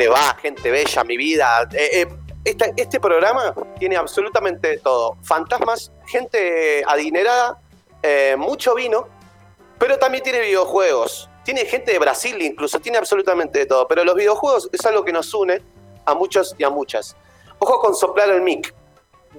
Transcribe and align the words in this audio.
Gente, 0.00 0.06
¿cómo 0.06 0.08
le 0.08 0.08
va? 0.08 0.36
Gente 0.40 0.70
bella, 0.70 1.04
mi 1.04 1.16
vida. 1.16 1.68
Eh, 1.72 2.02
eh, 2.02 2.72
este 2.76 3.00
programa 3.00 3.54
tiene 3.78 3.96
absolutamente 3.96 4.78
todo. 4.78 5.16
Fantasmas, 5.22 5.92
gente 6.06 6.82
adinerada, 6.86 7.60
eh, 8.02 8.34
mucho 8.38 8.74
vino, 8.74 9.08
pero 9.78 9.98
también 9.98 10.24
tiene 10.24 10.40
videojuegos. 10.40 11.28
Tiene 11.44 11.64
gente 11.64 11.92
de 11.92 11.98
Brasil 11.98 12.40
incluso, 12.40 12.80
tiene 12.80 12.98
absolutamente 12.98 13.60
de 13.60 13.66
todo. 13.66 13.86
Pero 13.88 14.04
los 14.04 14.14
videojuegos 14.14 14.70
es 14.72 14.84
algo 14.86 15.04
que 15.04 15.12
nos 15.12 15.32
une 15.34 15.62
a 16.04 16.14
muchos 16.14 16.54
y 16.58 16.64
a 16.64 16.70
muchas. 16.70 17.16
Ojo 17.58 17.80
con 17.80 17.94
soplar 17.94 18.30
el 18.30 18.42
mic. 18.42 18.74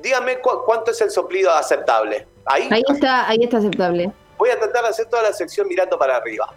Dígame 0.02 0.40
cuánto 0.40 0.92
es 0.92 1.02
el 1.02 1.12
soplido 1.12 1.52
aceptable. 1.52 2.28
Ahí, 2.46 2.68
ahí 2.72 2.84
está, 2.88 3.28
ahí 3.28 3.40
está 3.44 3.58
aceptable. 3.58 4.12
Voy 4.38 4.50
a 4.50 4.58
tratar 4.58 4.84
de 4.84 4.90
hacer 4.90 5.06
toda 5.08 5.24
la 5.24 5.34
sección 5.34 5.68
mirando 5.68 5.98
para 5.98 6.18
arriba. 6.18 6.54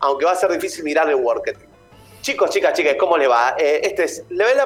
Aunque 0.00 0.24
va 0.24 0.32
a 0.32 0.36
ser 0.36 0.50
difícil 0.50 0.84
mirar 0.84 1.08
el 1.08 1.16
working. 1.16 1.77
Chicos, 2.20 2.50
chicas, 2.50 2.74
chicas, 2.74 2.96
¿cómo 2.98 3.16
le 3.16 3.26
va? 3.26 3.54
Eh, 3.58 3.80
este 3.84 4.04
es 4.04 4.24
Level 4.28 4.58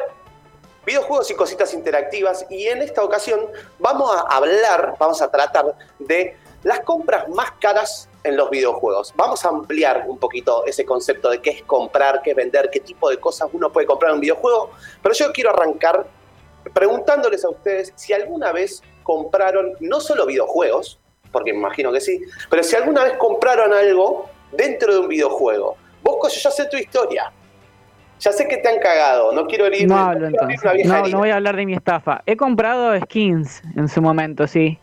videojuegos 0.84 1.30
y 1.30 1.34
cositas 1.34 1.74
interactivas. 1.74 2.46
Y 2.50 2.66
en 2.66 2.82
esta 2.82 3.04
ocasión 3.04 3.40
vamos 3.78 4.14
a 4.14 4.36
hablar, 4.36 4.94
vamos 4.98 5.22
a 5.22 5.30
tratar 5.30 5.76
de 5.98 6.36
las 6.64 6.80
compras 6.80 7.28
más 7.28 7.52
caras 7.60 8.08
en 8.24 8.36
los 8.36 8.50
videojuegos. 8.50 9.12
Vamos 9.16 9.44
a 9.44 9.48
ampliar 9.48 10.04
un 10.06 10.18
poquito 10.18 10.64
ese 10.66 10.84
concepto 10.84 11.30
de 11.30 11.40
qué 11.40 11.50
es 11.50 11.62
comprar, 11.62 12.22
qué 12.22 12.30
es 12.30 12.36
vender, 12.36 12.70
qué 12.70 12.80
tipo 12.80 13.10
de 13.10 13.18
cosas 13.18 13.48
uno 13.52 13.70
puede 13.70 13.86
comprar 13.86 14.10
en 14.10 14.16
un 14.16 14.20
videojuego. 14.20 14.70
Pero 15.02 15.14
yo 15.14 15.32
quiero 15.32 15.50
arrancar 15.50 16.06
preguntándoles 16.72 17.44
a 17.44 17.50
ustedes 17.50 17.92
si 17.96 18.12
alguna 18.12 18.52
vez 18.52 18.82
compraron 19.02 19.74
no 19.80 20.00
solo 20.00 20.26
videojuegos, 20.26 20.98
porque 21.32 21.52
me 21.52 21.58
imagino 21.58 21.92
que 21.92 22.00
sí, 22.00 22.20
pero 22.48 22.62
si 22.62 22.76
alguna 22.76 23.04
vez 23.04 23.14
compraron 23.18 23.72
algo 23.72 24.28
dentro 24.52 24.92
de 24.92 25.00
un 25.00 25.08
videojuego. 25.08 25.76
Vos, 26.02 26.34
yo 26.34 26.40
ya 26.40 26.50
sé 26.50 26.66
tu 26.66 26.76
historia. 26.76 27.32
Ya 28.22 28.30
sé 28.30 28.46
que 28.46 28.56
te 28.58 28.68
han 28.68 28.78
cagado, 28.78 29.32
no 29.32 29.48
quiero 29.48 29.66
herir. 29.66 29.88
No 29.88 30.14
no, 30.14 31.08
no 31.08 31.18
voy 31.18 31.30
a 31.30 31.36
hablar 31.36 31.56
de 31.56 31.66
mi 31.66 31.74
estafa. 31.74 32.22
He 32.24 32.36
comprado 32.36 32.96
skins 33.00 33.60
en 33.74 33.88
su 33.88 34.00
momento, 34.00 34.46
sí. 34.46 34.78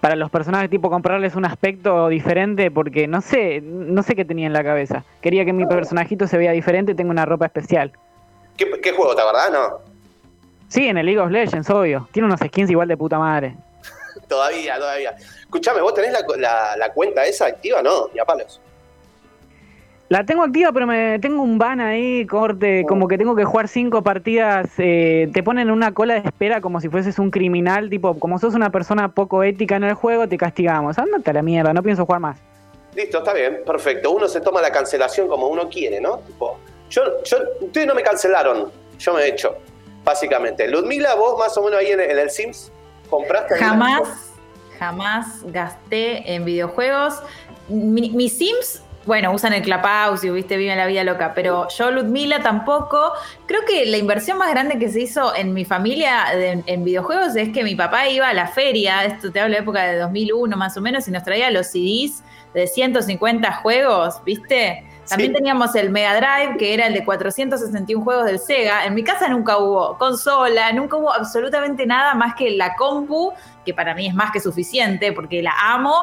Para 0.00 0.16
los 0.16 0.30
personajes, 0.30 0.70
tipo 0.70 0.88
comprarles 0.88 1.34
un 1.36 1.44
aspecto 1.44 2.08
diferente, 2.08 2.70
porque 2.70 3.06
no 3.06 3.20
sé, 3.20 3.60
no 3.60 4.02
sé 4.02 4.16
qué 4.16 4.24
tenía 4.24 4.46
en 4.46 4.54
la 4.54 4.64
cabeza. 4.64 5.04
Quería 5.20 5.44
que 5.44 5.52
mi 5.52 5.66
personajito 5.66 6.26
se 6.26 6.38
vea 6.38 6.52
diferente 6.52 6.92
y 6.92 6.94
tenga 6.94 7.10
una 7.10 7.26
ropa 7.26 7.44
especial. 7.44 7.92
¿Qué, 8.56 8.92
juego, 8.92 9.14
te 9.14 9.22
verdad? 9.22 9.50
No. 9.52 9.80
Sí, 10.68 10.88
en 10.88 10.96
el 10.96 11.04
League 11.04 11.20
of 11.20 11.30
Legends, 11.30 11.68
obvio. 11.68 12.08
Tiene 12.12 12.26
unos 12.26 12.40
skins 12.40 12.70
igual 12.70 12.88
de 12.88 12.96
puta 12.96 13.18
madre. 13.18 13.56
todavía, 14.28 14.78
todavía. 14.78 15.14
Escuchame, 15.40 15.82
¿vos 15.82 15.92
tenés 15.92 16.12
la, 16.12 16.76
la, 16.78 16.92
cuenta 16.94 17.26
esa 17.26 17.46
activa? 17.46 17.82
No, 17.82 18.10
ya 18.14 18.24
palos. 18.24 18.58
La 20.10 20.26
tengo 20.26 20.42
activa, 20.42 20.70
pero 20.72 20.86
me 20.86 21.18
tengo 21.18 21.42
un 21.42 21.58
ban 21.58 21.80
ahí, 21.80 22.26
corte, 22.26 22.84
como 22.86 23.08
que 23.08 23.16
tengo 23.16 23.34
que 23.34 23.44
jugar 23.44 23.68
cinco 23.68 24.02
partidas. 24.02 24.68
Eh, 24.76 25.30
te 25.32 25.42
ponen 25.42 25.70
una 25.70 25.94
cola 25.94 26.14
de 26.14 26.28
espera 26.28 26.60
como 26.60 26.80
si 26.80 26.90
fueses 26.90 27.18
un 27.18 27.30
criminal, 27.30 27.88
tipo, 27.88 28.18
como 28.18 28.38
sos 28.38 28.54
una 28.54 28.70
persona 28.70 29.12
poco 29.12 29.42
ética 29.42 29.76
en 29.76 29.84
el 29.84 29.94
juego, 29.94 30.28
te 30.28 30.36
castigamos. 30.36 30.98
Ándate 30.98 31.30
a 31.30 31.32
la 31.32 31.42
mierda, 31.42 31.72
no 31.72 31.82
pienso 31.82 32.04
jugar 32.04 32.20
más. 32.20 32.38
Listo, 32.94 33.18
está 33.18 33.32
bien, 33.32 33.62
perfecto. 33.64 34.10
Uno 34.10 34.28
se 34.28 34.42
toma 34.42 34.60
la 34.60 34.70
cancelación 34.70 35.26
como 35.26 35.48
uno 35.48 35.70
quiere, 35.70 36.00
¿no? 36.02 36.18
Tipo, 36.18 36.58
yo, 36.90 37.22
yo, 37.24 37.38
ustedes 37.62 37.86
no 37.86 37.94
me 37.94 38.02
cancelaron, 38.02 38.70
yo 38.98 39.14
me 39.14 39.22
he 39.22 39.28
hecho, 39.28 39.56
básicamente. 40.04 40.68
Ludmila, 40.68 41.14
vos 41.14 41.38
más 41.38 41.56
o 41.56 41.62
menos 41.64 41.80
ahí 41.80 41.92
en, 41.92 42.00
el 42.00 42.30
Sims, 42.30 42.70
¿compraste? 43.08 43.56
Jamás, 43.56 44.32
jamás 44.78 45.42
gasté 45.46 46.34
en 46.34 46.44
videojuegos. 46.44 47.22
mis 47.68 48.36
Sims 48.36 48.83
bueno, 49.06 49.32
usan 49.32 49.52
el 49.52 49.62
Clubhouse 49.62 50.24
y 50.24 50.30
viste, 50.30 50.56
viven 50.56 50.78
la 50.78 50.86
vida 50.86 51.04
loca, 51.04 51.32
pero 51.34 51.68
yo, 51.68 51.90
Ludmila, 51.90 52.40
tampoco. 52.40 53.12
Creo 53.46 53.60
que 53.66 53.86
la 53.86 53.98
inversión 53.98 54.38
más 54.38 54.50
grande 54.50 54.78
que 54.78 54.88
se 54.88 55.00
hizo 55.00 55.34
en 55.34 55.52
mi 55.52 55.64
familia 55.64 56.26
en 56.32 56.84
videojuegos 56.84 57.36
es 57.36 57.50
que 57.50 57.64
mi 57.64 57.74
papá 57.74 58.08
iba 58.08 58.28
a 58.28 58.34
la 58.34 58.48
feria, 58.48 59.04
esto 59.04 59.30
te 59.30 59.40
hablo 59.40 59.54
de 59.54 59.60
época 59.62 59.82
de 59.82 59.98
2001 59.98 60.56
más 60.56 60.76
o 60.76 60.80
menos, 60.80 61.06
y 61.08 61.10
nos 61.10 61.22
traía 61.22 61.50
los 61.50 61.66
CDs 61.68 62.22
de 62.54 62.66
150 62.66 63.52
juegos, 63.52 64.22
¿viste? 64.24 64.86
También 65.08 65.34
teníamos 65.34 65.74
el 65.74 65.90
Mega 65.90 66.16
Drive, 66.16 66.56
que 66.56 66.72
era 66.72 66.86
el 66.86 66.94
de 66.94 67.04
461 67.04 68.02
juegos 68.02 68.24
del 68.24 68.38
Sega. 68.38 68.86
En 68.86 68.94
mi 68.94 69.04
casa 69.04 69.28
nunca 69.28 69.58
hubo 69.58 69.98
consola, 69.98 70.72
nunca 70.72 70.96
hubo 70.96 71.12
absolutamente 71.12 71.84
nada 71.84 72.14
más 72.14 72.34
que 72.34 72.50
la 72.52 72.74
compu, 72.74 73.32
que 73.66 73.74
para 73.74 73.94
mí 73.94 74.06
es 74.06 74.14
más 74.14 74.30
que 74.30 74.40
suficiente 74.40 75.12
porque 75.12 75.42
la 75.42 75.52
amo 75.60 75.94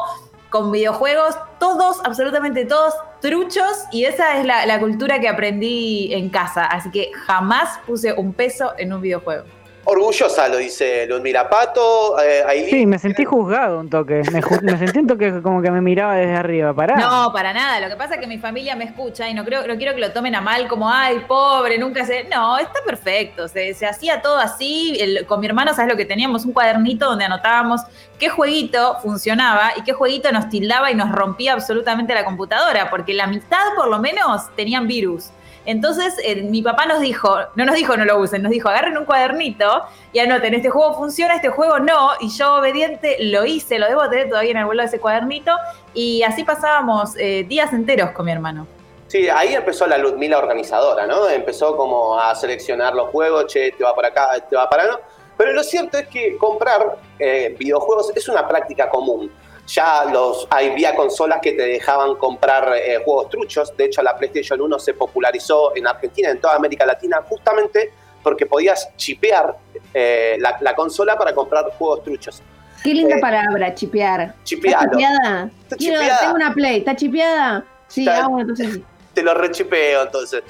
con 0.51 0.71
videojuegos, 0.71 1.35
todos, 1.59 2.01
absolutamente 2.03 2.65
todos, 2.65 2.93
truchos, 3.21 3.85
y 3.91 4.03
esa 4.03 4.37
es 4.37 4.45
la, 4.45 4.79
cultura 4.79 5.19
que 5.19 5.29
aprendí 5.29 6.13
en 6.13 6.29
casa. 6.29 6.65
Así 6.65 6.91
que 6.91 7.09
jamás 7.25 7.79
puse 7.87 8.13
un 8.13 8.33
peso 8.33 8.73
en 8.77 8.93
un 8.93 9.01
videojuego. 9.01 9.45
Orgullosa, 9.83 10.47
lo 10.47 10.57
dice 10.57 11.07
Ludmila 11.07 11.49
Pato. 11.49 12.19
Eh, 12.21 12.67
sí, 12.69 12.85
me 12.85 12.99
sentí 12.99 13.25
juzgado 13.25 13.79
un 13.79 13.89
toque. 13.89 14.21
Me, 14.31 14.77
sentí 14.77 14.99
un 14.99 15.07
toque 15.07 15.41
como 15.41 15.61
que 15.61 15.71
me 15.71 15.81
miraba 15.81 16.15
desde 16.15 16.35
arriba. 16.35 16.73
¿Para? 16.73 16.95
No, 16.97 17.31
para 17.33 17.51
nada. 17.51 17.79
Lo 17.79 17.89
que 17.89 17.95
pasa 17.95 18.15
es 18.15 18.21
que 18.21 18.27
mi 18.27 18.37
familia 18.37 18.75
me 18.75 18.83
escucha 18.83 19.27
y 19.27 19.33
no, 19.33 19.43
creo, 19.43 19.65
no 19.65 19.75
quiero 19.77 19.95
que 19.95 20.01
lo 20.01 20.11
tomen 20.11 20.35
a 20.35 20.41
mal 20.41 20.67
como, 20.67 20.87
ay, 20.87 21.23
pobre, 21.27 21.79
nunca 21.79 22.05
se. 22.05 22.25
No, 22.25 22.59
está 22.59 22.79
perfecto. 22.85 23.47
Se, 23.47 23.75
hacía 23.85 24.21
todo 24.21 24.37
así. 24.37 24.99
con 25.27 25.39
mi 25.39 25.47
hermano, 25.47 25.73
¿sabes 25.73 25.91
lo 25.91 25.97
que 25.97 26.05
teníamos? 26.05 26.45
Un 26.45 26.53
cuadernito 26.53 27.07
donde 27.07 27.25
anotábamos 27.25 27.81
qué 28.19 28.29
jueguito 28.29 28.97
funcionaba 29.01 29.71
y 29.75 29.81
qué 29.81 29.93
jueguito 29.93 30.31
nos 30.31 30.47
tildaba 30.49 30.91
y 30.91 30.95
nos 30.95 31.11
rompía 31.11 31.53
absolutamente 31.53 32.13
la 32.13 32.23
computadora, 32.23 32.91
porque 32.91 33.15
la 33.15 33.25
mitad 33.25 33.73
por 33.75 33.87
lo 33.87 33.97
menos 33.97 34.43
tenían 34.55 34.85
virus. 34.85 35.31
Entonces, 35.65 36.15
eh, 36.23 36.41
mi 36.41 36.61
papá 36.61 36.85
nos 36.85 37.01
dijo, 37.01 37.37
no 37.55 37.65
nos 37.65 37.75
dijo 37.75 37.95
no 37.95 38.05
lo 38.05 38.19
usen, 38.19 38.41
nos 38.41 38.51
dijo 38.51 38.69
agarren 38.69 38.97
un 38.97 39.05
cuadernito 39.05 39.83
y 40.11 40.19
anoten, 40.19 40.53
este 40.55 40.69
juego 40.69 40.95
funciona, 40.95 41.35
este 41.35 41.49
juego 41.49 41.79
no, 41.79 42.11
y 42.19 42.29
yo 42.29 42.55
obediente 42.55 43.17
lo 43.19 43.45
hice, 43.45 43.77
lo 43.77 43.87
debo 43.87 44.09
tener 44.09 44.29
todavía 44.29 44.51
en 44.51 44.57
el 44.57 44.65
vuelo 44.65 44.81
de 44.81 44.87
ese 44.87 44.99
cuadernito, 44.99 45.55
y 45.93 46.23
así 46.23 46.43
pasábamos 46.43 47.15
eh, 47.17 47.45
días 47.47 47.71
enteros 47.73 48.11
con 48.11 48.25
mi 48.25 48.31
hermano. 48.31 48.65
Sí, 49.07 49.27
ahí 49.29 49.53
empezó 49.53 49.85
la 49.87 49.97
Ludmila 49.97 50.37
organizadora, 50.37 51.05
¿no? 51.05 51.27
Empezó 51.27 51.75
como 51.75 52.17
a 52.17 52.33
seleccionar 52.33 52.95
los 52.95 53.09
juegos, 53.09 53.47
che, 53.47 53.71
te 53.71 53.83
va 53.83 53.93
para 53.93 54.07
acá, 54.07 54.29
te 54.49 54.55
va 54.55 54.69
para 54.69 54.83
allá. 54.83 54.99
Pero 55.37 55.51
lo 55.51 55.63
cierto 55.63 55.97
es 55.97 56.07
que 56.07 56.37
comprar 56.37 56.97
eh, 57.19 57.53
videojuegos 57.59 58.13
es 58.15 58.29
una 58.29 58.47
práctica 58.47 58.89
común 58.89 59.29
ya 59.71 60.05
los 60.05 60.47
había 60.49 60.95
consolas 60.95 61.39
que 61.41 61.53
te 61.53 61.63
dejaban 61.63 62.15
comprar 62.15 62.73
eh, 62.75 63.01
juegos 63.03 63.29
truchos. 63.29 63.75
De 63.77 63.85
hecho, 63.85 64.01
la 64.01 64.17
PlayStation 64.17 64.59
1 64.59 64.79
se 64.79 64.93
popularizó 64.93 65.75
en 65.75 65.87
Argentina, 65.87 66.29
en 66.29 66.39
toda 66.39 66.55
América 66.55 66.85
Latina, 66.85 67.21
justamente 67.27 67.93
porque 68.21 68.45
podías 68.45 68.89
chipear 68.97 69.55
eh, 69.93 70.37
la, 70.39 70.75
consola 70.75 71.17
para 71.17 71.33
comprar 71.33 71.65
juegos 71.77 72.03
truchos. 72.03 72.41
Qué 72.83 72.93
linda 72.93 73.15
eh, 73.15 73.21
palabra, 73.21 73.73
chipear. 73.73 74.35
¿Está 74.43 75.77
chipeada? 75.77 76.19
Tengo 76.19 76.35
una 76.35 76.53
Play, 76.53 76.79
¿está 76.79 76.95
chipeada? 76.95 77.65
Sí, 77.87 78.07
ah, 78.07 78.27
entonces 78.39 78.79
Te 79.13 79.23
lo 79.23 79.33
rechipeo, 79.33 80.03
entonces. 80.03 80.43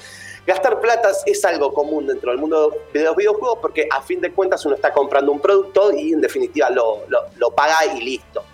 Gastar 0.46 0.80
platas 0.80 1.22
es 1.26 1.44
algo 1.44 1.72
común 1.72 2.06
dentro 2.06 2.30
del 2.32 2.40
mundo 2.40 2.72
de 2.92 3.04
los 3.04 3.14
videojuegos 3.16 3.58
porque 3.60 3.86
a 3.88 4.02
fin 4.02 4.20
de 4.20 4.32
cuentas 4.32 4.64
uno 4.66 4.74
está 4.74 4.92
comprando 4.92 5.30
un 5.30 5.40
producto 5.40 5.92
y 5.92 6.12
en 6.12 6.20
definitiva 6.20 6.68
lo, 6.70 7.02
lo 7.08 7.50
paga 7.52 7.86
y 7.94 8.00
listo. 8.00 8.44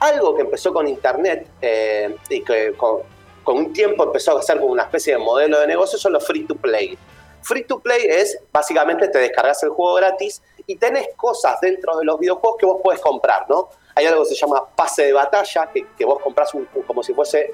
Algo 0.00 0.34
que 0.34 0.42
empezó 0.42 0.72
con 0.72 0.86
Internet 0.86 1.48
eh, 1.60 2.16
y 2.28 2.42
que 2.42 2.74
con, 2.76 3.02
un 3.46 3.72
tiempo 3.72 4.04
empezó 4.04 4.36
a 4.36 4.42
ser 4.42 4.60
como 4.60 4.72
una 4.72 4.84
especie 4.84 5.14
de 5.14 5.18
modelo 5.18 5.58
de 5.58 5.66
negocio 5.66 5.98
son 5.98 6.12
los 6.12 6.26
free 6.26 6.44
to 6.44 6.54
play. 6.54 6.96
Free 7.42 7.64
to 7.64 7.80
play 7.80 8.04
es 8.06 8.38
básicamente 8.52 9.08
te 9.08 9.18
descargas 9.18 9.62
el 9.62 9.70
juego 9.70 9.94
gratis 9.94 10.42
y 10.66 10.76
tenés 10.76 11.08
cosas 11.16 11.58
dentro 11.60 11.96
de 11.96 12.04
los 12.04 12.18
videojuegos 12.18 12.58
que 12.58 12.66
vos 12.66 12.80
puedes 12.82 13.00
comprar, 13.00 13.48
¿no? 13.48 13.70
Hay 13.94 14.04
algo 14.06 14.22
que 14.22 14.28
se 14.28 14.34
llama 14.34 14.68
pase 14.76 15.06
de 15.06 15.12
batalla, 15.12 15.70
que, 15.72 16.04
vos 16.04 16.20
compras 16.22 16.52
como 16.86 17.02
si 17.02 17.14
fuese 17.14 17.52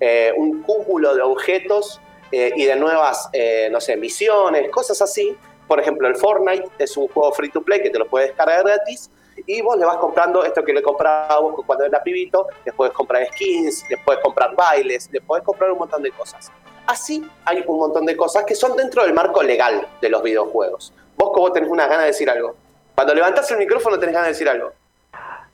eh, 0.00 0.32
un 0.36 0.62
cúmulo 0.62 1.14
de 1.14 1.22
objetos 1.22 2.00
eh, 2.32 2.52
y 2.56 2.64
de 2.64 2.74
nuevas, 2.74 3.28
no 3.70 3.80
sé, 3.80 3.96
misiones, 3.96 4.70
cosas 4.70 5.00
así. 5.02 5.36
Por 5.68 5.78
ejemplo, 5.78 6.08
el 6.08 6.16
Fortnite 6.16 6.68
es 6.78 6.96
un 6.96 7.06
juego 7.08 7.32
free 7.32 7.50
to 7.50 7.62
play 7.62 7.82
que 7.82 7.90
te 7.90 7.98
lo 7.98 8.08
puedes 8.08 8.28
descargar 8.28 8.64
gratis 8.64 9.10
y 9.46 9.60
vos 9.62 9.76
le 9.78 9.84
vas 9.84 9.96
comprando 9.98 10.44
esto 10.44 10.64
que 10.64 10.72
le 10.72 10.82
compraba 10.82 11.38
vos 11.40 11.54
cuando 11.66 11.84
era 11.84 12.02
pibito, 12.02 12.46
les 12.64 12.74
puedes 12.74 12.92
comprar 12.92 13.26
skins, 13.32 13.84
les 13.88 14.00
puedes 14.00 14.22
comprar 14.22 14.54
bailes, 14.54 15.08
les 15.12 15.22
puedes 15.22 15.44
comprar 15.44 15.70
un 15.70 15.78
montón 15.78 16.02
de 16.02 16.10
cosas. 16.10 16.50
Así 16.86 17.26
hay 17.44 17.64
un 17.66 17.78
montón 17.78 18.04
de 18.04 18.16
cosas 18.16 18.44
que 18.44 18.54
son 18.54 18.76
dentro 18.76 19.02
del 19.02 19.14
marco 19.14 19.42
legal 19.42 19.86
de 20.00 20.08
los 20.08 20.22
videojuegos. 20.22 20.92
Vos 21.16 21.30
como 21.32 21.50
tenés 21.52 21.70
una 21.70 21.86
gana 21.86 22.02
de 22.02 22.08
decir 22.08 22.28
algo. 22.28 22.54
Cuando 22.94 23.14
levantás 23.14 23.50
el 23.50 23.58
micrófono 23.58 23.98
tenés 23.98 24.14
ganas 24.14 24.28
de 24.28 24.32
decir 24.32 24.48
algo. 24.48 24.72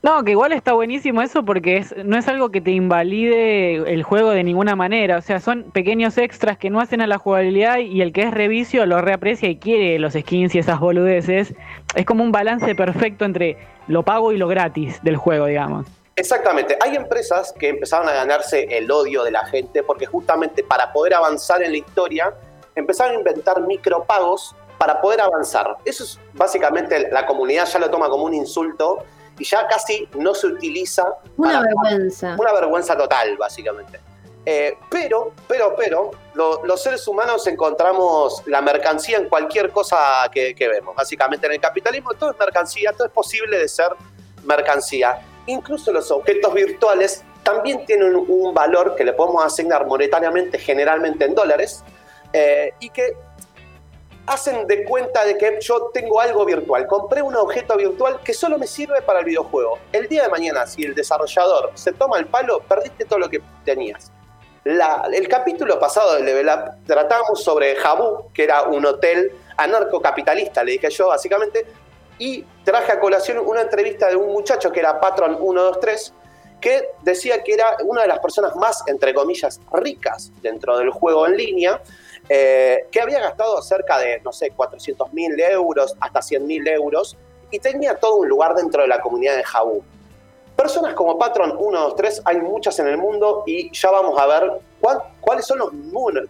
No, 0.03 0.25
que 0.25 0.31
igual 0.31 0.53
está 0.53 0.73
buenísimo 0.73 1.21
eso 1.21 1.45
porque 1.45 1.77
es, 1.77 1.95
no 2.07 2.17
es 2.17 2.27
algo 2.27 2.51
que 2.51 2.63
te 2.63 2.71
invalide 2.71 3.77
el 3.93 4.03
juego 4.03 4.31
de 4.31 4.43
ninguna 4.43 4.75
manera. 4.75 5.19
O 5.19 5.21
sea, 5.21 5.41
son 5.41 5.71
pequeños 5.73 6.17
extras 6.17 6.57
que 6.57 6.71
no 6.71 6.81
hacen 6.81 7.03
a 7.03 7.07
la 7.07 7.19
jugabilidad 7.19 7.79
y 7.79 8.01
el 8.01 8.15
que 8.15 8.23
es 8.23 8.31
revicio 8.31 8.87
lo 8.87 9.03
reaprecia 9.03 9.51
y 9.51 9.57
quiere 9.57 9.99
los 9.99 10.15
skins 10.15 10.55
y 10.55 10.59
esas 10.59 10.81
boludeces. 10.81 11.55
Es 11.95 12.07
como 12.07 12.25
un 12.25 12.33
balance 12.33 12.75
perfecto 12.75 13.27
entre 13.27 13.59
lo 13.91 14.05
pago 14.05 14.33
y 14.33 14.39
lo 14.39 14.47
gratis 14.47 15.03
del 15.03 15.17
juego, 15.17 15.47
digamos. 15.47 15.87
Exactamente. 16.15 16.79
Hay 16.81 16.95
empresas 16.95 17.53
que 17.59 17.71
empezaron 17.71 18.09
a 18.09 18.13
ganarse 18.13 18.65
el 18.71 18.91
odio 18.91 19.25
de 19.25 19.33
la 19.33 19.45
gente 19.47 19.83
porque 19.83 20.07
justamente 20.07 20.63
para 20.63 20.93
poder 20.93 21.15
avanzar 21.15 21.63
en 21.63 21.73
la 21.73 21.79
historia 21.79 22.33
empezaron 22.77 23.17
a 23.17 23.19
inventar 23.19 23.61
micropagos 23.63 24.55
para 24.79 25.01
poder 25.01 25.21
avanzar. 25.21 25.77
Eso 25.85 26.05
es 26.05 26.21
básicamente, 26.35 27.11
la 27.11 27.27
comunidad 27.27 27.67
ya 27.67 27.81
lo 27.81 27.91
toma 27.91 28.09
como 28.09 28.25
un 28.25 28.35
insulto 28.35 29.05
y 29.39 29.45
ya 29.45 29.67
casi 29.67 30.09
no 30.17 30.35
se 30.35 30.47
utiliza. 30.47 31.05
Una 31.37 31.61
vergüenza. 31.61 32.37
Una 32.39 32.53
vergüenza 32.53 32.97
total, 32.97 33.37
básicamente. 33.37 33.99
Eh, 34.47 34.79
pero, 34.91 35.33
pero, 35.47 35.75
pero, 35.77 36.11
los 36.65 36.83
seres 36.83 37.07
humanos 37.07 37.47
encontramos 37.47 38.43
la 38.47 38.63
mercancía 38.63 39.19
en 39.19 39.29
cualquier 39.29 39.71
cosa 39.71 39.99
que, 40.33 40.55
vemos. 40.59 40.95
Básicamente 40.97 41.47
en 41.47 41.55
el 41.55 41.61
capitalismo 41.61 42.15
todo 42.15 42.31
es 42.31 42.39
mercancía, 42.39 42.93
todo 42.93 43.07
es 43.07 43.13
posible 43.13 43.59
de 43.59 43.69
ser 43.69 43.89
mercancía. 44.45 45.21
Incluso 45.47 45.93
los 45.93 46.11
objetos 46.11 46.55
virtuales 46.55 47.23
también 47.43 47.85
tienen 47.85 48.15
un 48.15 48.55
valor 48.55 48.95
que 48.97 49.05
le 49.05 49.13
podemos 49.13 49.45
asignar 49.45 49.87
monetariamente, 49.87 50.59
generalmente 50.59 51.25
en 51.25 51.35
dólares, 51.35 51.83
eh, 52.33 52.73
y 52.81 52.89
que 52.91 53.17
hacen 54.27 54.67
de 54.67 54.85
cuenta 54.85 55.25
de 55.25 55.37
que 55.37 55.59
yo 55.61 55.91
tengo 55.93 56.21
algo 56.21 56.45
virtual. 56.45 56.87
Compré 56.87 57.21
un 57.21 57.37
objeto 57.37 57.77
virtual 57.77 58.21
que 58.23 58.33
solo 58.33 58.59
me 58.59 58.67
sirve 58.67 59.03
para 59.03 59.19
el 59.21 59.25
videojuego. 59.27 59.79
El 59.93 60.09
día 60.09 60.23
de 60.23 60.29
mañana, 60.29 60.67
si 60.67 60.85
el 60.85 60.95
desarrollador 60.95 61.73
se 61.75 61.93
toma 61.93 62.19
el 62.19 62.27
palo, 62.27 62.61
perdiste 62.61 63.05
todo 63.05 63.19
lo 63.19 63.29
que 63.29 63.43
tenías. 63.65 64.13
El 64.65 65.29
capítulo 65.29 65.79
pasado 65.79 66.15
de 66.17 66.23
Level 66.23 66.49
Up 66.49 66.87
tratábamos 66.87 67.43
sobre 67.43 67.77
Jabu, 67.77 68.31
que 68.33 68.45
era 68.45 68.65
un 68.65 68.85
hotel 68.85 69.33
anarcocapitalista, 69.57 70.63
le 70.65 70.73
dije 70.73 70.91
yo 70.91 71.09
básicamente, 71.09 71.67
y 72.19 72.45
traje 72.65 72.93
a 72.93 73.01
colación 73.01 73.39
una 73.39 73.63
entrevista 73.63 74.09
de 74.09 74.17
un 74.17 74.33
muchacho 74.33 74.71
que 74.71 74.81
era 74.81 75.01
Patron 75.01 75.39
123, 75.39 76.13
que 76.61 76.89
decía 77.03 77.43
que 77.43 77.55
era 77.55 77.77
una 77.85 78.03
de 78.03 78.09
las 78.09 78.19
personas 78.19 78.55
más, 78.57 78.83
entre 78.87 79.15
comillas, 79.15 79.59
ricas 79.73 80.31
dentro 80.43 80.77
del 80.77 80.91
juego 80.91 81.27
en 81.27 81.37
línea, 81.37 81.81
eh, 82.29 82.87
que 82.93 83.01
había 83.01 83.21
gastado 83.21 83.61
cerca 83.63 83.99
de, 83.99 84.21
no 84.21 84.33
sé, 84.33 84.51
400 84.51 85.13
mil 85.15 85.41
euros 85.41 85.97
hasta 86.01 86.21
100 86.21 86.47
mil 86.47 86.69
euros 86.69 87.17
y 87.51 87.59
tenía 87.59 87.97
todo 87.97 88.17
un 88.17 88.29
lugar 88.29 88.55
dentro 88.55 88.83
de 88.83 88.89
la 88.89 89.01
comunidad 89.01 89.37
de 89.37 89.43
Jabu. 89.43 89.83
Personas 90.61 90.93
como 90.93 91.19
Patron 91.19 91.57
123 91.57 92.21
hay 92.27 92.37
muchas 92.43 92.79
en 92.81 92.89
el 92.89 92.99
mundo 92.99 93.45
y 93.47 93.75
ya 93.75 93.91
vamos 93.91 94.21
a 94.21 94.27
ver 94.27 94.53
cuáles 95.23 95.47
son 95.47 95.59
los 95.59 95.71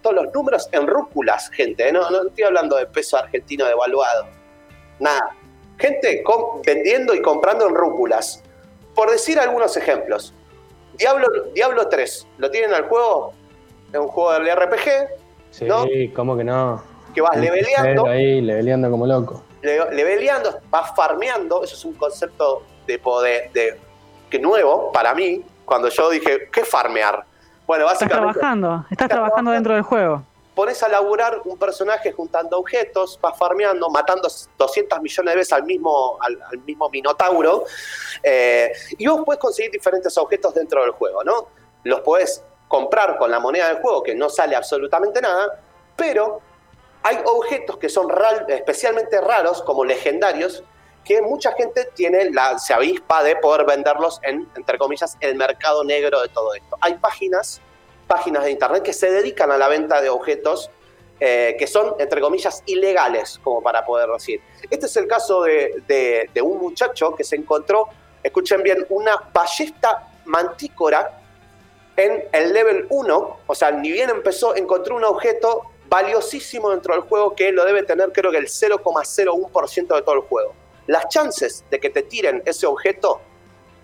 todos 0.00 0.14
los 0.14 0.32
números 0.32 0.68
en 0.70 0.86
rúculas, 0.86 1.50
gente. 1.50 1.88
¿eh? 1.88 1.92
No, 1.92 2.08
no 2.10 2.28
estoy 2.28 2.44
hablando 2.44 2.76
de 2.76 2.86
peso 2.86 3.16
argentino 3.16 3.66
devaluado. 3.66 4.26
Nada. 5.00 5.34
Gente 5.78 6.22
vendiendo 6.64 7.12
y 7.12 7.20
comprando 7.22 7.66
en 7.66 7.74
rúculas. 7.74 8.40
Por 8.94 9.10
decir 9.10 9.36
algunos 9.40 9.76
ejemplos. 9.76 10.32
Diablo, 10.96 11.26
Diablo 11.52 11.88
3, 11.88 12.28
¿lo 12.38 12.52
tienen 12.52 12.72
al 12.72 12.84
juego? 12.84 13.32
Es 13.92 13.98
un 13.98 14.06
juego 14.06 14.38
de 14.38 14.54
RPG, 14.54 14.88
Sí, 15.50 16.12
¿cómo 16.14 16.36
que 16.36 16.44
no? 16.44 16.80
Que 17.12 17.20
vas 17.20 17.36
leveleando. 17.36 18.06
ahí, 18.06 18.40
leveleando 18.40 18.92
como 18.92 19.08
loco. 19.08 19.42
leveleando, 19.60 20.60
vas 20.70 20.94
farmeando, 20.94 21.64
eso 21.64 21.74
es 21.74 21.84
un 21.84 21.94
concepto 21.94 22.62
de 22.86 22.96
poder, 23.00 23.50
de, 23.50 23.89
que 24.30 24.38
nuevo 24.38 24.92
para 24.92 25.14
mí, 25.14 25.44
cuando 25.64 25.88
yo 25.88 26.08
dije, 26.10 26.48
¿qué 26.50 26.64
farmear? 26.64 27.24
Bueno, 27.66 27.84
básicamente... 27.84 28.28
Estás 28.28 28.34
trabajando, 28.34 28.86
estás, 28.90 29.08
trabajando 29.08 29.50
dentro 29.50 29.74
del 29.74 29.82
juego. 29.82 30.22
Pones 30.54 30.82
a 30.82 30.88
laburar 30.88 31.40
un 31.44 31.58
personaje 31.58 32.12
juntando 32.12 32.58
objetos, 32.58 33.18
vas 33.20 33.36
farmeando, 33.36 33.88
matando 33.90 34.28
200 34.58 35.00
millones 35.00 35.32
de 35.32 35.36
veces 35.36 35.52
al 35.52 35.64
mismo, 35.64 36.18
al, 36.20 36.58
mismo 36.64 36.88
minotauro, 36.90 37.64
eh, 38.22 38.72
y 38.98 39.06
vos 39.06 39.22
puedes 39.24 39.40
conseguir 39.40 39.70
diferentes 39.70 40.16
objetos 40.18 40.54
dentro 40.54 40.82
del 40.82 40.90
juego, 40.90 41.22
¿no? 41.24 41.48
Los 41.84 42.00
puedes 42.00 42.42
comprar 42.68 43.16
con 43.16 43.30
la 43.30 43.40
moneda 43.40 43.68
del 43.68 43.78
juego, 43.78 44.02
que 44.02 44.14
no 44.14 44.28
sale 44.28 44.54
absolutamente 44.54 45.20
nada, 45.20 45.60
pero 45.96 46.40
hay 47.02 47.18
objetos 47.24 47.78
que 47.78 47.88
son 47.88 48.08
especialmente 48.48 49.20
raros, 49.20 49.62
como 49.62 49.84
legendarios, 49.84 50.62
que 51.04 51.20
mucha 51.22 51.52
gente 51.52 51.88
tiene 51.94 52.30
la, 52.30 52.58
se 52.58 52.74
avispa 52.74 53.22
de 53.22 53.36
poder 53.36 53.66
venderlos 53.66 54.20
en, 54.22 54.48
entre 54.56 54.78
comillas, 54.78 55.16
el 55.20 55.34
mercado 55.34 55.84
negro 55.84 56.20
de 56.20 56.28
todo 56.28 56.54
esto. 56.54 56.76
Hay 56.80 56.94
páginas, 56.94 57.60
páginas 58.06 58.44
de 58.44 58.52
internet 58.52 58.82
que 58.82 58.92
se 58.92 59.10
dedican 59.10 59.50
a 59.50 59.58
la 59.58 59.68
venta 59.68 60.00
de 60.00 60.08
objetos 60.08 60.70
eh, 61.18 61.56
que 61.58 61.66
son, 61.66 61.96
entre 61.98 62.20
comillas, 62.20 62.62
ilegales, 62.66 63.38
como 63.42 63.62
para 63.62 63.84
poder 63.84 64.08
decir. 64.08 64.40
Este 64.70 64.86
es 64.86 64.96
el 64.96 65.06
caso 65.06 65.42
de, 65.42 65.82
de 66.32 66.42
un 66.42 66.58
muchacho 66.58 67.14
que 67.14 67.24
se 67.24 67.36
encontró, 67.36 67.88
escuchen 68.22 68.62
bien, 68.62 68.86
una 68.88 69.16
ballesta 69.32 70.08
mantícora 70.24 71.20
en 71.96 72.24
el 72.32 72.52
level 72.52 72.86
1, 72.88 73.38
o 73.46 73.54
sea, 73.54 73.70
ni 73.70 73.92
bien 73.92 74.10
empezó, 74.10 74.56
encontró 74.56 74.96
un 74.96 75.04
objeto 75.04 75.70
valiosísimo 75.90 76.70
dentro 76.70 76.94
del 76.94 77.02
juego 77.02 77.34
que 77.34 77.52
lo 77.52 77.64
debe 77.64 77.82
tener 77.82 78.12
creo 78.12 78.30
que 78.30 78.38
el 78.38 78.46
0,01% 78.46 79.94
de 79.94 80.02
todo 80.02 80.14
el 80.14 80.20
juego. 80.22 80.54
Las 80.90 81.08
chances 81.08 81.64
de 81.70 81.78
que 81.78 81.90
te 81.90 82.02
tiren 82.02 82.42
ese 82.44 82.66
objeto 82.66 83.20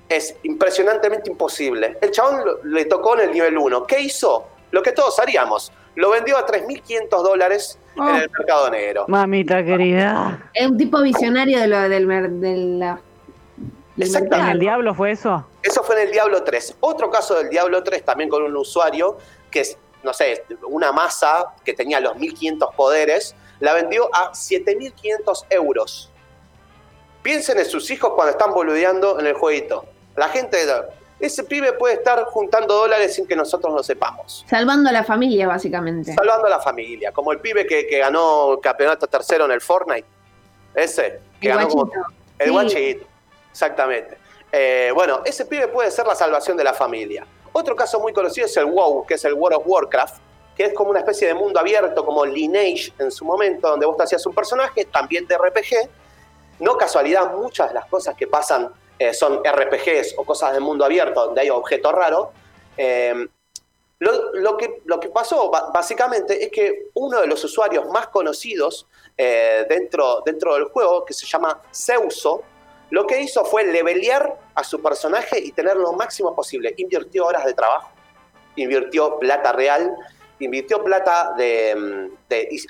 es 0.09 0.35
impresionantemente 0.43 1.31
imposible. 1.31 1.97
El 2.01 2.11
chabón 2.11 2.43
le 2.65 2.85
tocó 2.87 3.15
en 3.15 3.29
el 3.29 3.33
nivel 3.33 3.57
1. 3.57 3.87
¿Qué 3.87 4.01
hizo? 4.01 4.49
Lo 4.73 4.83
que 4.83 4.91
todos 4.91 5.17
haríamos. 5.21 5.71
Lo 5.95 6.11
vendió 6.11 6.37
a 6.37 6.45
3.500 6.45 7.09
dólares 7.23 7.79
en 7.95 8.03
oh. 8.03 8.17
el 8.17 8.29
mercado 8.37 8.71
negro. 8.71 9.05
Mamita 9.07 9.65
querida. 9.65 10.51
Es 10.53 10.67
un 10.67 10.77
tipo 10.77 11.01
visionario 11.01 11.61
de, 11.61 11.69
lo, 11.69 11.89
del, 11.89 12.41
de 12.41 12.57
la 12.57 13.01
¿En 13.97 14.49
el 14.49 14.59
Diablo 14.59 14.93
fue 14.93 15.13
eso? 15.13 15.47
Eso 15.63 15.85
fue 15.85 15.95
en 16.03 16.09
el 16.09 16.13
Diablo 16.13 16.43
3. 16.43 16.79
Otro 16.81 17.09
caso 17.09 17.37
del 17.37 17.51
Diablo 17.51 17.85
3 17.85 18.05
también 18.05 18.29
con 18.29 18.43
un 18.43 18.57
usuario 18.57 19.17
que 19.49 19.61
es, 19.61 19.79
no 20.03 20.13
sé, 20.13 20.45
una 20.67 20.91
masa 20.91 21.55
que 21.65 21.73
tenía 21.73 22.01
los 22.01 22.17
1500 22.17 22.75
poderes, 22.75 23.37
la 23.61 23.75
vendió 23.75 24.13
a 24.13 24.35
7500 24.35 25.47
euros. 25.51 26.11
Piensen 27.27 27.59
en 27.59 27.65
sus 27.65 27.91
hijos 27.91 28.13
cuando 28.15 28.31
están 28.31 28.53
boludeando 28.53 29.19
en 29.19 29.27
el 29.27 29.35
jueguito. 29.35 29.85
La 30.15 30.29
gente, 30.29 30.59
ese 31.19 31.43
pibe 31.43 31.73
puede 31.73 31.95
estar 31.95 32.23
juntando 32.27 32.73
dólares 32.73 33.17
sin 33.17 33.27
que 33.27 33.35
nosotros 33.35 33.75
lo 33.75 33.83
sepamos. 33.83 34.45
Salvando 34.49 34.91
a 34.91 34.93
la 34.93 35.03
familia, 35.03 35.49
básicamente. 35.49 36.15
Salvando 36.15 36.47
a 36.47 36.51
la 36.51 36.61
familia, 36.61 37.11
como 37.11 37.33
el 37.33 37.41
pibe 37.41 37.67
que, 37.67 37.99
ganó 37.99 38.61
campeonato 38.63 39.09
tercero 39.09 39.45
en 39.47 39.51
el 39.51 39.61
Fortnite. 39.61 40.07
Ese, 40.73 41.19
que 41.41 41.49
el 41.49 41.57
ganó 41.57 41.69
guachito. 41.69 42.01
el 42.39 42.53
guachito. 42.53 43.07
Exactamente. 43.51 44.19
Eh, 44.53 44.93
bueno, 44.95 45.23
ese 45.25 45.47
pibe 45.47 45.67
puede 45.67 45.91
ser 45.91 46.07
la 46.07 46.15
salvación 46.15 46.57
de 46.57 46.63
la 46.63 46.75
familia. 46.75 47.27
Otro 47.53 47.75
caso 47.75 47.99
muy 47.99 48.13
conocido 48.13 48.47
es 48.47 48.57
el 48.57 48.67
WoW, 48.67 49.05
que 49.05 49.15
es 49.15 49.25
el 49.25 49.35
World 49.35 49.59
of 49.59 49.65
Warcraft, 49.67 50.21
que 50.57 50.67
es 50.67 50.75
como 50.75 50.91
una 50.91 51.01
especie 51.01 51.27
de 51.27 51.35
mundo 51.35 51.59
abierto, 51.59 52.07
como 52.07 52.25
Lineage 52.25 52.93
en 53.01 53.11
su 53.11 53.25
momento, 53.25 53.69
donde 53.69 53.85
vos 53.85 53.97
te 53.97 54.05
hacías 54.05 54.25
un 54.27 54.33
personaje, 54.33 54.85
también 54.85 55.27
de 55.27 55.37
RPG. 55.37 55.91
No 56.59 56.77
casualidad, 56.77 57.33
muchas 57.33 57.69
de 57.69 57.75
las 57.75 57.87
cosas 57.87 58.15
que 58.15 58.27
pasan 58.27 58.71
eh, 58.99 59.13
son 59.13 59.43
RPGs 59.45 60.15
o 60.17 60.25
cosas 60.25 60.53
de 60.53 60.61
mundo 60.61 60.85
abierto, 60.85 61.27
donde 61.27 61.43
hay 61.43 61.51
objetos 61.51 61.93
raros. 61.93 62.29
Eh, 62.77 63.27
lo, 63.99 64.57
que, 64.57 64.83
lo, 64.85 65.01
que, 65.01 65.09
pasó 65.09 65.51
básicamente 65.51 66.45
es 66.45 66.51
que 66.53 66.89
uno 66.95 67.21
de 67.21 67.27
los 67.27 67.43
usuarios 67.45 67.89
más 67.89 68.09
conocidos 68.09 68.87
dentro, 69.17 70.21
dentro 70.27 70.53
del 70.53 70.65
juego, 70.65 71.03
que 71.07 71.15
se 71.15 71.25
llama 71.25 71.63
Zeuso, 71.73 72.43
lo 72.91 73.07
que 73.07 73.21
hizo 73.21 73.45
fue 73.45 73.65
levelear 73.65 74.39
a 74.55 74.63
su 74.63 74.81
personaje 74.81 75.41
y 75.41 75.53
tener 75.53 75.77
lo 75.77 75.93
máximo 75.93 76.35
posible. 76.35 76.75
Invirtió 76.77 77.27
horas 77.27 77.45
de 77.45 77.55
trabajo, 77.55 77.91
invirtió 78.55 79.19
plata 79.19 79.53
real, 79.53 79.97
invirtió 80.39 80.83
plata 80.83 81.35
de, 81.37 82.11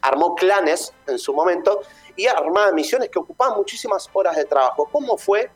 armó 0.03 0.35
clanes 0.35 0.93
en 1.07 1.19
su 1.19 1.33
momento 1.35 1.81
y 2.15 2.27
armaba 2.27 2.73
misiones 2.73 3.11
que 3.11 3.19
ocupaban 3.19 3.57
muchísimas 3.57 4.09
horas 4.13 4.37
de 4.37 4.45
trabajo. 4.45 4.89
¿Cómo 4.91 5.17
fue 5.17 5.51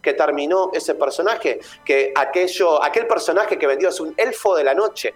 que 0.00 0.14
terminó 0.14 0.70
ese 0.72 0.94
personaje? 0.94 1.60
Que 1.84 2.12
aquello, 2.14 2.82
aquel 2.82 3.06
personaje 3.06 3.58
que 3.58 3.66
vendió 3.66 3.88
es 3.88 4.00
un 4.00 4.14
elfo 4.16 4.56
de 4.56 4.64
la 4.64 4.74
noche 4.74 5.14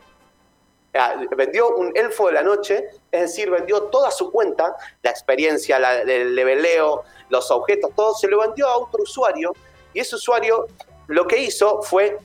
vendió 1.37 1.77
un 1.77 1.93
elfo 1.95 2.27
de 2.27 2.33
la 2.33 2.43
noche, 2.43 2.89
es 3.11 3.21
decir, 3.21 3.51
vendió 3.51 3.85
toda 3.85 4.11
su 4.11 4.31
cuenta, 4.31 4.77
la 5.03 5.11
experiencia, 5.11 5.77
el 5.77 6.35
leveleo, 6.35 7.05
los 7.29 7.51
objetos, 7.51 7.91
todo, 7.95 8.15
se 8.15 8.29
lo 8.29 8.41
vendió 8.41 8.67
a 8.69 8.79
otro 8.79 9.03
usuario 9.03 9.53
y 9.93 10.01
ese 10.01 10.17
usuario 10.17 10.67
lo 11.09 11.27
que 11.27 11.39
hizo 11.39 11.83
fue 11.83 12.19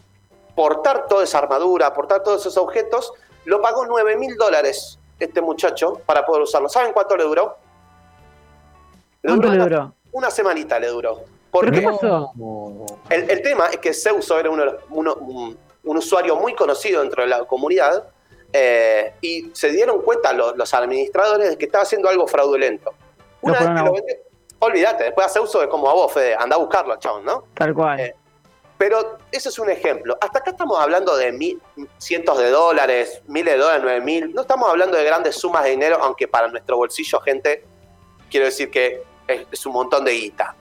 portar 0.56 1.08
toda 1.08 1.24
esa 1.24 1.40
armadura, 1.40 1.94
portar 1.94 2.24
todos 2.24 2.42
esos 2.42 2.58
objetos, 2.58 3.13
lo 3.45 3.62
pagó 3.62 3.86
9 3.86 4.17
mil 4.17 4.36
dólares 4.36 5.00
este 5.19 5.41
muchacho 5.41 6.01
para 6.05 6.25
poder 6.25 6.43
usarlo. 6.43 6.69
¿Saben 6.69 6.93
cuánto 6.93 7.15
le 7.15 7.24
duró? 7.24 7.57
¿Cuánto 9.21 9.50
le 9.50 9.57
duró? 9.57 9.93
Una, 10.12 10.29
semanita 10.29 10.79
le 10.79 10.88
duró. 10.88 11.21
¿Por 11.51 11.71
qué 11.71 11.81
pasó? 11.81 12.31
El, 13.10 13.41
tema 13.41 13.67
es 13.67 13.77
que 13.77 13.93
Zeuso 13.93 14.39
era 14.39 14.50
un, 14.50 15.57
un 15.83 15.98
usuario 15.98 16.36
muy 16.36 16.53
conocido 16.53 17.01
dentro 17.01 17.24
de 17.24 17.29
la 17.29 17.45
comunidad 17.45 18.07
eh, 18.53 19.13
y 19.21 19.50
se 19.53 19.69
dieron 19.69 20.01
cuenta 20.01 20.33
los, 20.33 20.74
administradores 20.74 21.51
de 21.51 21.57
que 21.57 21.65
estaba 21.65 21.83
haciendo 21.83 22.10
algo 22.10 22.27
fraudulento. 22.27 22.93
Una 23.41 23.60
vez 23.60 23.69
que 23.69 23.83
lo 23.83 23.95
olvídate, 24.60 25.05
después 25.05 25.27
hace 25.27 25.39
uso 25.39 25.60
de 25.62 25.69
como 25.69 25.89
a 25.89 25.93
vos, 25.93 26.13
Fede, 26.13 26.36
anda 26.38 26.55
a 26.55 26.60
buscarlo, 26.60 26.95
chabón, 26.98 27.25
¿no? 27.25 27.45
Tal 27.55 27.74
cual. 27.74 28.00
Eh, 28.00 28.15
Pero 28.81 29.19
eso 29.31 29.50
es 29.50 29.59
un 29.59 29.69
ejemplo. 29.69 30.17
Hasta 30.19 30.39
acá 30.39 30.50
estamos 30.50 30.79
hablando 30.79 31.15
de 31.15 31.31
mil- 31.31 31.61
cientos 32.00 32.39
de 32.39 32.50
dólares, 32.50 33.21
miles 33.27 33.53
de 33.53 33.59
dólares, 33.59 33.81
nueve 33.83 34.01
mil. 34.01 34.33
No 34.33 34.41
estamos 34.41 34.67
hablando 34.67 34.97
de 34.97 35.03
grandes 35.03 35.35
sumas 35.35 35.65
de 35.65 35.69
dinero, 35.69 36.00
aunque 36.01 36.27
para 36.27 36.47
nuestro 36.47 36.77
bolsillo, 36.77 37.19
gente, 37.21 37.63
quiero 38.31 38.47
decir 38.47 38.71
que 38.71 39.03
es, 39.27 39.45
es 39.51 39.65
un 39.67 39.73
montón 39.73 40.03
de 40.03 40.13
guita. 40.13 40.55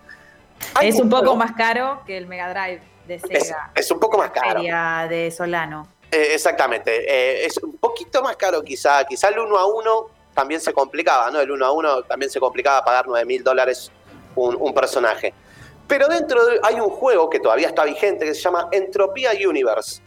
Hay 0.74 0.88
Es 0.90 0.96
un 1.00 1.08
poco 1.08 1.34
más 1.34 1.52
caro 1.52 2.02
que 2.06 2.18
el 2.18 2.26
Mega 2.26 2.50
Drive 2.50 2.82
de 3.06 3.18
Sega. 3.20 3.70
es 3.74 3.90
un 3.90 3.98
poco 3.98 4.18
más 4.18 4.32
caro. 4.32 4.50
Feria 4.58 5.06
de 5.08 5.30
Solano. 5.30 5.88
Eh, 6.10 6.32
exactamente. 6.34 6.90
Eh, 7.08 7.46
es 7.46 7.56
un 7.56 7.78
poquito 7.78 8.22
más 8.22 8.36
caro 8.36 8.60
quizá. 8.62 9.02
Quizá 9.06 9.28
el 9.28 9.38
uno 9.38 9.56
a 9.56 9.64
uno 9.64 10.08
también 10.34 10.60
se 10.60 10.74
complicaba, 10.74 11.30
¿no? 11.30 11.40
El 11.40 11.50
uno 11.52 11.64
a 11.64 11.72
uno 11.72 12.02
también 12.02 12.30
se 12.30 12.38
complicaba 12.38 12.84
pagar 12.84 13.06
9 13.08 13.24
mil 13.24 13.42
dólares 13.42 13.90
un, 14.36 14.58
un 14.60 14.74
personaje. 14.74 15.32
Pero 15.90 16.06
dentro 16.08 16.46
de- 16.46 16.60
hay 16.62 16.76
un 16.80 16.88
juego 16.88 17.28
que 17.28 17.40
todavía 17.40 17.66
está 17.66 17.84
vigente 17.84 18.24
que 18.24 18.32
se 18.34 18.40
llama 18.40 18.68
Entropía 18.70 19.32
Universe. 19.32 20.00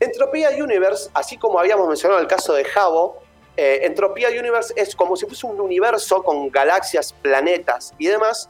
Entropía 0.00 0.48
Universe, 0.50 1.10
así 1.12 1.36
como 1.36 1.60
habíamos 1.60 1.86
mencionado 1.86 2.18
el 2.20 2.26
caso 2.26 2.54
de 2.54 2.64
Jabo, 2.64 3.18
eh, 3.56 3.80
Entropía 3.82 4.30
Universe 4.30 4.72
es 4.74 4.96
como 4.96 5.14
si 5.14 5.26
fuese 5.26 5.46
un 5.46 5.60
universo 5.60 6.22
con 6.24 6.48
galaxias, 6.50 7.12
planetas 7.12 7.92
y 7.98 8.06
demás, 8.06 8.48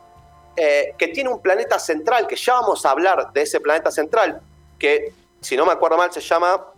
eh, 0.56 0.94
que 0.96 1.08
tiene 1.08 1.30
un 1.30 1.40
planeta 1.42 1.80
central, 1.80 2.28
que 2.28 2.36
ya 2.36 2.54
vamos 2.54 2.86
a 2.86 2.90
hablar 2.90 3.32
de 3.32 3.42
ese 3.42 3.58
planeta 3.60 3.90
central, 3.90 4.40
que 4.78 5.12
si 5.40 5.56
no 5.56 5.66
me 5.66 5.72
acuerdo 5.72 5.96
mal 5.98 6.12
se 6.12 6.20
llama... 6.20 6.68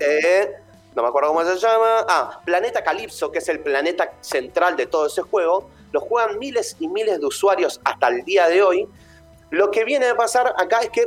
eh, 0.00 0.56
no 0.92 1.02
me 1.02 1.08
acuerdo 1.08 1.28
cómo 1.28 1.44
se 1.44 1.56
llama. 1.56 2.04
Ah, 2.08 2.40
Planeta 2.44 2.82
Calypso, 2.82 3.30
que 3.30 3.38
es 3.38 3.48
el 3.48 3.60
planeta 3.60 4.12
central 4.20 4.76
de 4.76 4.86
todo 4.86 5.06
ese 5.06 5.22
juego. 5.22 5.70
Lo 5.92 6.00
juegan 6.00 6.36
miles 6.36 6.74
y 6.80 6.88
miles 6.88 7.20
de 7.20 7.26
usuarios 7.26 7.80
hasta 7.84 8.08
el 8.08 8.24
día 8.24 8.48
de 8.48 8.60
hoy. 8.60 8.88
Lo 9.50 9.70
que 9.70 9.84
viene 9.84 10.06
a 10.06 10.16
pasar 10.16 10.54
acá 10.56 10.80
es 10.80 10.90
que 10.90 11.04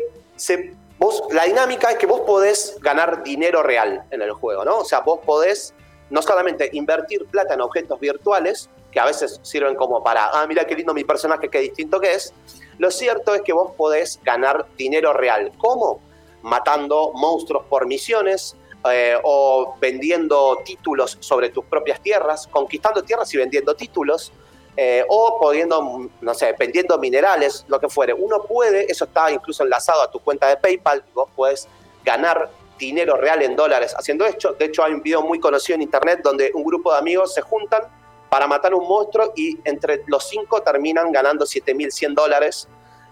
la 1.32 1.46
dinámica 1.46 1.92
es 1.92 1.98
que 1.98 2.06
vos 2.06 2.22
podés 2.22 2.78
ganar 2.80 3.24
dinero 3.24 3.64
real 3.64 4.04
en 4.12 4.22
el 4.22 4.32
juego, 4.32 4.64
¿no? 4.64 4.80
O 4.80 4.86
sea, 4.86 5.00
vos 5.02 5.20
podés 5.26 5.74
no 6.10 6.22
solamente 6.22 6.70
invertir 6.74 7.26
plata 7.26 7.56
en 7.56 7.62
objetos 7.62 8.00
virtuales, 8.00 8.70
que 8.92 9.00
a 9.00 9.06
veces 9.06 9.40
sirven 9.42 9.76
como 9.76 10.04
para, 10.04 10.28
ah, 10.28 10.46
mira 10.48 10.66
qué 10.66 10.76
lindo 10.76 10.94
mi 10.94 11.04
personaje, 11.04 11.50
qué 11.50 11.60
distinto 11.60 12.00
que 12.00 12.14
es. 12.14 12.34
Lo 12.78 12.92
cierto 12.92 13.34
es 13.34 13.42
que 13.42 13.54
vos 13.54 13.72
podés 13.76 14.20
ganar 14.24 14.68
dinero 14.78 15.14
real. 15.14 15.52
¿Cómo? 15.58 16.00
Matando 16.44 17.12
monstruos 17.14 17.66
por 17.66 17.88
misiones, 17.88 18.56
eh, 18.92 19.18
o 19.24 19.76
vendiendo 19.80 20.60
títulos 20.66 21.18
sobre 21.22 21.50
tus 21.50 21.64
propias 21.66 22.02
tierras, 22.02 22.48
conquistando 22.48 23.02
tierras 23.02 23.34
y 23.34 23.38
vendiendo 23.38 23.76
títulos, 23.76 24.34
eh, 24.76 25.04
o 25.08 25.40
pudiendo, 25.40 26.10
no 26.22 26.34
sé, 26.34 26.56
vendiendo 26.58 26.98
minerales, 26.98 27.66
lo 27.68 27.80
que 27.80 27.90
fuere. 27.90 28.14
Uno 28.14 28.44
puede, 28.44 28.92
eso 28.92 29.06
está 29.06 29.32
incluso 29.32 29.64
enlazado 29.64 30.02
a 30.02 30.10
tu 30.10 30.20
cuenta 30.20 30.48
de 30.48 30.58
PayPal, 30.58 31.04
vos 31.14 31.30
puedes 31.36 31.68
ganar 32.04 32.50
dinero 32.78 33.16
real 33.16 33.42
en 33.42 33.56
dólares 33.56 33.94
haciendo 33.98 34.26
esto. 34.26 34.54
De 34.54 34.66
hecho, 34.66 34.84
hay 34.84 34.94
un 34.94 35.02
video 35.02 35.22
muy 35.22 35.40
conocido 35.40 35.76
en 35.76 35.84
internet 35.84 36.22
donde 36.24 36.52
un 36.54 36.64
grupo 36.64 36.92
de 36.92 37.00
amigos 37.00 37.34
se 37.34 37.42
juntan 37.42 37.84
para 38.30 38.48
matar 38.48 38.74
un 38.74 38.88
monstruo 38.88 39.32
y 39.36 39.60
entre 39.64 40.04
los 40.08 40.28
cinco 40.28 40.62
terminan 40.62 41.12
ganando 41.12 41.46
7.100 41.46 42.16
dólares. 42.16 42.68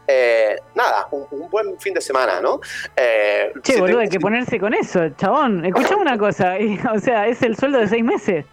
Eh, 0.08 0.58
nada, 0.74 1.08
un, 1.12 1.28
un 1.30 1.50
buen 1.50 1.80
fin 1.80 1.94
de 1.94 2.02
semana, 2.02 2.42
¿no? 2.42 2.60
Eh, 2.96 3.54
Che, 3.62 3.76
7.100 3.76 3.80
boludo, 3.80 4.00
hay 4.00 4.10
que 4.10 4.20
ponerse 4.20 4.60
con 4.60 4.74
eso, 4.74 5.10
chabón. 5.18 5.64
Escuchame 5.64 6.02
una 6.02 6.18
cosa, 6.18 6.60
y, 6.60 6.80
o 6.92 7.00
sea, 7.00 7.28
es 7.28 7.42
el 7.44 7.56
sueldo 7.56 7.78
de 7.78 7.88
seis 7.88 8.04
meses. 8.04 8.46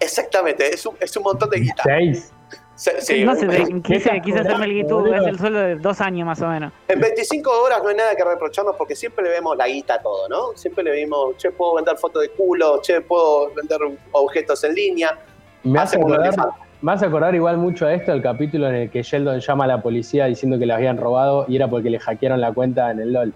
Exactamente, 0.00 0.74
es 0.74 0.84
un, 0.86 0.96
es 0.98 1.16
un 1.16 1.22
montón 1.22 1.50
de 1.50 1.60
guita. 1.60 1.82
Seis. 1.84 2.32
Sí, 2.76 3.24
no 3.24 3.36
sé, 3.36 3.44
en- 3.46 3.82
quise, 3.82 4.20
quise 4.20 4.40
hacerme 4.40 4.64
el 4.66 4.72
guitú, 4.74 5.06
es 5.14 5.22
el 5.26 5.38
sueldo 5.38 5.60
de 5.60 5.76
dos 5.76 6.00
años 6.00 6.26
más 6.26 6.40
o 6.42 6.48
menos. 6.48 6.72
En 6.88 6.98
25 7.00 7.48
horas 7.62 7.80
no 7.82 7.88
hay 7.88 7.94
nada 7.96 8.16
que 8.16 8.24
reprocharnos 8.24 8.74
porque 8.76 8.96
siempre 8.96 9.24
le 9.24 9.30
vemos 9.30 9.56
la 9.56 9.68
guita 9.68 9.94
a 9.94 10.02
todo, 10.02 10.28
¿no? 10.28 10.56
Siempre 10.56 10.82
le 10.82 10.90
vimos, 10.92 11.36
che, 11.36 11.52
puedo 11.52 11.74
vender 11.76 11.96
fotos 11.96 12.22
de 12.22 12.30
culo, 12.30 12.80
che, 12.82 13.00
puedo 13.00 13.52
vender 13.54 13.78
objetos 14.12 14.64
en 14.64 14.74
línea. 14.74 15.18
Me 15.62 15.78
hace, 15.78 15.96
acordar, 15.98 16.34
falta. 16.34 16.56
me 16.82 16.92
hace 16.92 17.06
acordar 17.06 17.34
igual 17.34 17.58
mucho 17.58 17.86
a 17.86 17.94
esto 17.94 18.12
el 18.12 18.20
capítulo 18.22 18.68
en 18.68 18.74
el 18.74 18.90
que 18.90 19.02
Sheldon 19.02 19.38
llama 19.40 19.64
a 19.64 19.68
la 19.68 19.80
policía 19.82 20.26
diciendo 20.26 20.58
que 20.58 20.66
le 20.66 20.72
habían 20.72 20.98
robado 20.98 21.44
y 21.48 21.56
era 21.56 21.68
porque 21.68 21.90
le 21.90 22.00
hackearon 22.00 22.40
la 22.40 22.52
cuenta 22.52 22.90
en 22.90 22.98
el 23.00 23.12
LOL. 23.12 23.32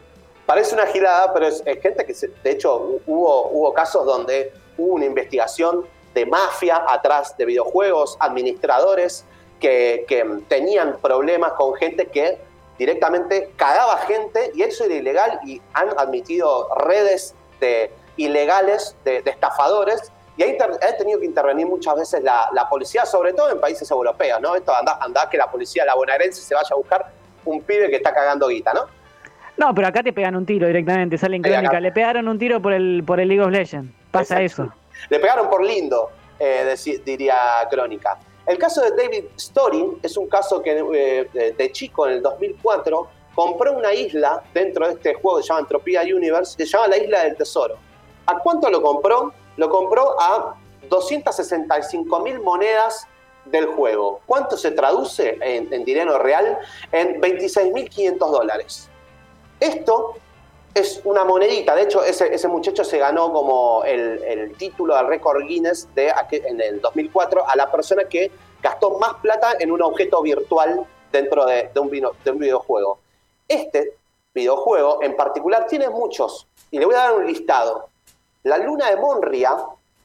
Parece 0.47 0.75
una 0.75 0.87
girada, 0.87 1.33
pero 1.33 1.47
es, 1.47 1.63
es 1.65 1.81
gente 1.81 2.05
que, 2.05 2.13
se- 2.15 2.31
de 2.43 2.51
hecho, 2.51 3.01
hubo, 3.07 3.49
hubo 3.51 3.73
casos 3.73 4.05
donde 4.05 4.53
hubo 4.77 4.95
una 4.95 5.05
investigación 5.05 5.83
de 6.15 6.27
mafia 6.27 6.85
atrás 6.89 7.37
de 7.37 7.45
videojuegos, 7.45 8.17
administradores 8.21 9.25
que, 9.61 10.05
que 10.09 10.25
tenían 10.49 10.99
problemas 11.03 11.53
con 11.53 11.75
gente 11.75 12.07
que 12.07 12.39
directamente 12.79 13.51
cagaba 13.57 13.99
gente 13.99 14.53
y 14.55 14.63
eso 14.63 14.85
era 14.85 14.95
ilegal 14.95 15.41
y 15.45 15.61
han 15.75 15.89
admitido 15.99 16.69
redes 16.77 17.35
de, 17.61 17.91
ilegales 18.17 18.97
de, 19.05 19.23
de 19.23 19.31
estafadores 19.31 20.13
y 20.37 20.45
ha, 20.45 20.97
tenido 20.97 21.19
que 21.19 21.27
intervenir 21.27 21.67
muchas 21.67 21.97
veces 21.97 22.23
la, 22.23 22.49
la 22.53 22.69
policía, 22.69 23.05
sobre 23.05 23.33
todo 23.33 23.51
en 23.51 23.61
países 23.61 23.91
europeos, 23.91 24.41
¿no? 24.41 24.55
Esto 24.55 24.73
anda, 24.75 24.97
anda 25.01 25.29
que 25.29 25.37
la 25.37 25.51
policía 25.51 25.85
la 25.85 25.97
bonaerense 25.97 26.41
se 26.41 26.55
vaya 26.55 26.69
a 26.71 26.77
buscar 26.77 27.07
un 27.45 27.61
pibe 27.63 27.91
que 27.91 27.97
está 27.97 28.15
cagando 28.15 28.47
guita, 28.47 28.73
¿no? 28.73 28.83
No, 29.57 29.75
pero 29.75 29.89
acá 29.89 30.05
te 30.05 30.13
pegan 30.13 30.37
un 30.37 30.47
tiro 30.47 30.69
directamente, 30.69 31.19
sale 31.19 31.37
en 31.37 31.43
Sí, 31.43 31.49
acá. 31.51 31.59
crónica. 31.59 31.81
Le 31.81 31.91
pegaron 31.91 32.29
un 32.29 32.39
tiro 32.39 32.63
por 32.63 32.73
el, 32.73 33.03
por 33.05 33.19
el 33.19 33.27
League 33.27 33.43
of 33.43 33.51
Legends. 33.51 33.93
Pasa 34.13 34.41
Exacto. 34.41 34.63
eso. 34.63 34.78
Le 35.09 35.19
pegaron 35.19 35.49
por 35.49 35.65
lindo, 35.65 36.11
eh, 36.39 36.75
diría 37.05 37.67
Crónica. 37.71 38.19
El 38.47 38.57
caso 38.57 38.81
de 38.81 38.91
David 38.93 39.25
Story 39.37 39.99
es 40.03 40.17
un 40.17 40.27
caso 40.27 40.63
que 40.63 40.83
eh, 40.95 41.55
de 41.57 41.73
chico 41.73 42.07
en 42.07 42.15
el 42.15 42.23
2004 42.23 43.09
compró 43.35 43.73
una 43.73 43.93
isla 43.93 44.43
dentro 44.55 44.87
de 44.87 44.95
este 44.95 45.15
juego 45.15 45.37
que 45.37 45.43
se 45.43 45.49
llama 45.49 45.61
Entropía 45.61 46.03
Universe, 46.03 46.57
que 46.57 46.65
se 46.65 46.73
llama 46.73 46.89
la 46.89 46.97
Isla 46.97 47.25
del 47.25 47.37
Tesoro. 47.37 47.77
¿A 48.27 48.39
cuánto 48.39 48.71
lo 48.71 48.83
compró? 48.83 49.33
Lo 49.57 49.69
compró 49.69 50.21
a 50.21 50.57
265 50.89 52.21
mil 52.21 52.41
monedas 52.41 53.07
del 53.45 53.67
juego. 53.67 54.21
¿Cuánto 54.27 54.57
se 54.57 54.71
traduce 54.71 55.39
en, 55.41 55.73
en 55.73 55.85
dinero 55.85 56.19
real? 56.19 56.59
En 56.91 57.21
26.500 57.21 58.19
dólares. 58.19 58.89
Esto 59.61 60.15
es 60.79 61.01
una 61.05 61.25
monedita. 61.25 61.75
De 61.75 61.83
hecho, 61.83 62.03
ese, 62.03 62.33
ese 62.35 62.49
muchacho 62.49 62.85
se 62.85 62.99
ganó 62.99 63.33
como 63.33 63.85
el, 63.85 64.23
el 64.25 64.57
título 64.57 64.97
del 64.97 65.07
récord 65.07 65.43
Guinness 65.45 65.89
de, 65.95 66.13
en 66.31 66.61
el 66.61 66.81
2004 66.81 67.49
a 67.49 67.57
la 67.57 67.71
persona 67.71 68.05
que 68.05 68.31
gastó 68.63 68.99
más 68.99 69.15
plata 69.23 69.55
en 69.59 69.71
un 69.71 69.83
objeto 69.83 70.23
virtual 70.23 70.85
dentro 71.13 71.47
de, 71.47 71.71
de 71.73 71.81
un, 71.81 71.91
vino- 71.91 72.13
de 72.25 72.31
un 72.31 72.39
videojuego. 72.39 72.99
Este 73.47 73.95
videojuego 74.35 75.03
en 75.03 75.17
particular 75.17 75.67
tiene 75.67 75.89
muchos, 75.89 76.47
y 76.71 76.79
le 76.79 76.87
voy 76.87 76.95
a 76.95 76.99
dar 76.99 77.15
un 77.15 77.27
listado. 77.27 77.89
La 78.45 78.59
luna 78.59 78.91
de 78.91 78.97
Monria, 78.97 79.57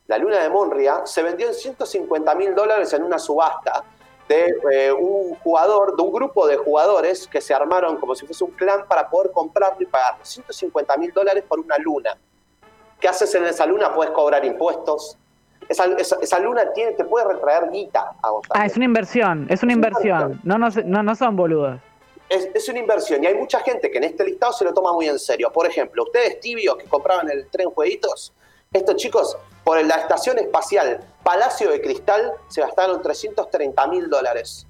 la 0.08 0.18
luna 0.18 0.40
de 0.42 0.50
Monria 0.50 1.02
se 1.06 1.22
vendió 1.24 1.48
en 1.48 1.54
150 1.54 2.36
mil 2.36 2.56
dólares 2.56 2.92
en 2.94 3.04
una 3.04 3.20
subasta 3.20 3.84
de 4.28 4.56
eh, 4.72 4.92
un 4.92 5.36
jugador, 5.36 5.96
de 5.96 6.02
un 6.04 6.12
grupo 6.14 6.48
de 6.48 6.58
jugadores 6.58 7.28
que 7.28 7.42
se 7.42 7.54
armaron 7.54 7.98
como 7.98 8.16
si 8.16 8.26
fuese 8.26 8.44
un 8.44 8.52
clan 8.52 8.88
para 8.88 9.10
poder 9.10 9.32
comprarlo 9.32 9.82
y 9.82 9.86
pagar 9.86 10.18
150 10.22 10.98
mil 10.98 11.12
dólares 11.12 11.44
por 11.48 11.60
una 11.60 11.78
luna. 11.78 12.18
¿Qué 13.00 13.08
haces 13.10 13.34
en 13.36 13.46
esa 13.46 13.66
luna? 13.66 13.94
Puedes 13.94 14.14
cobrar 14.14 14.46
impuestos. 14.46 15.18
Esa, 15.68 15.86
esa- 15.98 16.18
esa 16.22 16.40
luna 16.40 16.72
tiene, 16.74 16.92
te 16.94 17.06
puede 17.06 17.26
retraer 17.26 17.70
guita 17.72 18.12
a 18.22 18.30
vos 18.32 18.44
Ah, 18.54 18.66
es 18.66 18.76
una 18.76 18.86
inversión, 18.86 19.46
es 19.50 19.64
una 19.64 19.74
inversión. 19.74 20.40
No, 20.44 20.58
no, 20.58 20.68
no, 20.86 21.04
no 21.04 21.16
son 21.16 21.36
boludos. 21.36 21.80
es, 22.30 22.50
es 22.54 22.68
una 22.70 22.80
inversión 22.80 23.24
y 23.24 23.28
hay 23.28 23.36
mucha 23.36 23.60
gente 23.62 23.90
que 23.92 23.98
en 23.98 24.06
este 24.06 24.24
listado 24.26 24.52
se 24.54 24.64
lo 24.66 24.74
toma 24.74 24.92
muy 24.94 25.08
en 25.08 25.20
serio. 25.20 25.52
Por 25.52 25.66
ejemplo, 25.68 26.04
ustedes 26.04 26.40
tibios 26.40 26.76
que 26.78 26.86
compraban 26.86 27.30
el 27.30 27.48
tren 27.50 27.70
jueguitos, 27.72 28.34
estos 28.72 28.96
chicos 28.96 29.38
por 29.64 29.84
la 29.84 29.96
estación 29.96 30.40
espacial 30.40 31.00
Palacio 31.24 31.72
de 31.72 31.82
Cristal 31.82 32.34
se 32.50 32.62
gastaron 32.62 33.02
330 33.02 33.88
mil 33.88 34.10
dólares. 34.10 34.68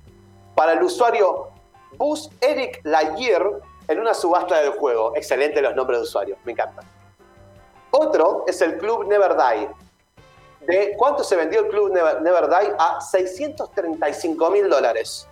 Para 0.56 0.74
el 0.74 0.84
usuario 0.84 1.50
Bus 1.98 2.30
Eric 2.42 2.82
Lightyear 2.84 3.60
en 3.88 4.00
una 4.00 4.14
subasta 4.14 4.60
del 4.62 4.72
juego. 4.74 5.16
Excelente 5.16 5.62
los 5.62 5.76
nombres 5.76 6.00
de 6.00 6.04
usuarios, 6.04 6.38
me 6.46 6.52
encantan. 6.52 6.86
Otro 7.92 8.44
es 8.48 8.62
el 8.62 8.78
Club 8.78 9.08
Never 9.08 9.36
Die. 9.36 9.70
¿De 10.62 10.94
cuánto 10.98 11.24
se 11.24 11.36
vendió 11.36 11.62
el 11.62 11.68
Club 11.68 11.92
Never, 11.92 12.22
Never 12.22 12.48
Die? 12.48 12.74
A 12.78 13.02
635 13.02 14.52
mil 14.52 14.70
dólares. 14.70 15.28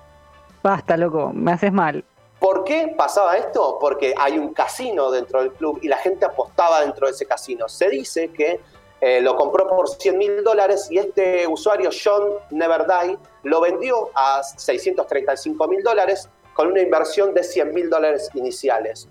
Basta, 0.62 0.98
loco, 0.98 1.32
me 1.34 1.53
haces 1.53 1.72
mal. 1.72 2.03
¿Por 2.39 2.63
qué 2.63 2.94
pasaba 2.98 3.38
esto? 3.38 3.77
Porque 3.80 4.15
hay 4.18 4.38
un 4.38 4.53
casino 4.53 5.12
dentro 5.12 5.41
del 5.41 5.53
club 5.53 5.80
y 5.84 5.88
la 5.88 5.98
gente 5.98 6.25
apostaba 6.25 6.82
dentro 6.82 7.06
de 7.06 7.13
ese 7.13 7.27
casino. 7.27 7.70
Se 7.70 7.88
dice 7.89 8.30
que 8.30 8.60
eh, 9.01 9.20
lo 9.20 9.36
compró 9.36 9.67
por 9.67 9.89
100 9.89 10.17
mil 10.17 10.43
dólares 10.43 10.88
y 10.91 11.00
este 11.00 11.48
usuario, 11.48 11.89
John 11.91 12.36
Neverdie, 12.51 13.17
lo 13.43 13.60
vendió 13.60 14.12
a 14.13 14.43
635 14.43 15.67
mil 15.67 15.81
dólares 15.84 16.29
con 16.53 16.67
una 16.67 16.81
inversión 16.81 17.34
de 17.34 17.43
100 17.43 17.74
mil 17.74 17.89
dólares 17.89 18.29
iniciales. 18.36 19.10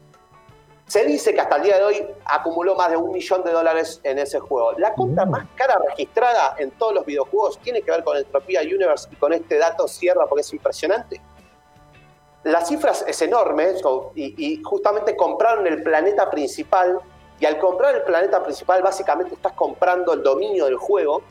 Se 0.87 1.05
dice 1.05 1.33
que 1.35 1.41
hasta 1.41 1.57
el 1.57 1.63
día 1.63 1.77
de 1.79 1.85
hoy 1.85 2.07
acumuló 2.25 2.75
más 2.75 2.91
de 2.91 2.97
un 2.97 3.13
millón 3.13 3.45
de 3.45 3.53
dólares 3.53 4.01
en 4.03 4.19
ese 4.19 4.41
juego. 4.41 4.73
La 4.79 4.93
compra 4.95 5.25
Mm. 5.25 5.31
más 5.31 5.47
cara 5.55 5.79
registrada 5.89 6.55
en 6.59 6.71
todos 6.73 6.95
los 6.95 7.07
videojuegos 7.07 7.59
tiene 7.61 7.83
que 7.83 7.91
ver 7.91 8.03
con 8.05 8.17
Entropía 8.17 8.61
Universe 8.63 9.09
y 9.11 9.17
con 9.17 9.33
este 9.33 9.59
dato 9.59 9.87
cierra 9.89 10.27
porque 10.27 10.43
es 10.43 10.53
impresionante. 10.53 11.21
la 12.45 12.65
cifra 12.65 12.93
es 13.07 13.21
enorme 13.23 13.75
y, 14.15 14.53
y 14.55 14.63
justamente 14.63 15.15
compraron 15.15 15.67
el 15.67 15.83
planeta 15.83 16.31
principal 16.31 16.99
y 17.41 17.47
al 17.47 17.59
comprar 17.59 17.97
el 17.97 18.03
planeta 18.03 18.43
principal 18.43 18.83
básicamente 18.83 19.35
estás 19.35 19.55
comprando 19.55 20.13
el 20.13 20.23
dominio 20.23 20.67
del 20.67 20.77
juego 20.77 21.23